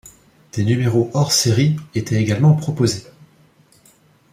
[0.53, 3.03] Des numéros hors-série étaient également proposés.